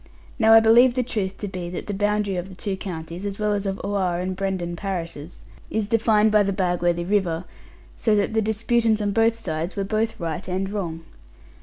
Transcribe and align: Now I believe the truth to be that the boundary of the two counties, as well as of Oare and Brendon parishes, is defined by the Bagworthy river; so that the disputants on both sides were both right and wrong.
Now 0.39 0.53
I 0.53 0.59
believe 0.59 0.95
the 0.95 1.03
truth 1.03 1.37
to 1.37 1.47
be 1.47 1.69
that 1.69 1.85
the 1.85 1.93
boundary 1.93 2.35
of 2.35 2.49
the 2.49 2.55
two 2.55 2.75
counties, 2.75 3.23
as 3.23 3.37
well 3.37 3.53
as 3.53 3.67
of 3.67 3.79
Oare 3.83 4.19
and 4.19 4.35
Brendon 4.35 4.75
parishes, 4.75 5.43
is 5.69 5.87
defined 5.87 6.31
by 6.31 6.41
the 6.41 6.51
Bagworthy 6.51 7.05
river; 7.07 7.43
so 7.95 8.15
that 8.15 8.33
the 8.33 8.41
disputants 8.41 8.99
on 8.99 9.11
both 9.11 9.39
sides 9.39 9.75
were 9.75 9.83
both 9.83 10.19
right 10.19 10.47
and 10.47 10.67
wrong. 10.71 11.03